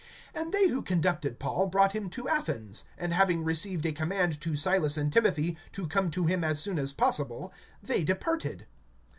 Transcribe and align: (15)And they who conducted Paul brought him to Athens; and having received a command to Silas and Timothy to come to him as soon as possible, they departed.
(15)And 0.35 0.51
they 0.51 0.67
who 0.67 0.81
conducted 0.81 1.37
Paul 1.37 1.67
brought 1.67 1.93
him 1.93 2.09
to 2.09 2.27
Athens; 2.27 2.85
and 2.97 3.13
having 3.13 3.43
received 3.43 3.85
a 3.85 3.91
command 3.91 4.41
to 4.41 4.55
Silas 4.55 4.97
and 4.97 5.13
Timothy 5.13 5.59
to 5.73 5.85
come 5.87 6.09
to 6.09 6.25
him 6.25 6.43
as 6.43 6.59
soon 6.59 6.79
as 6.79 6.91
possible, 6.91 7.53
they 7.83 8.03
departed. 8.03 8.65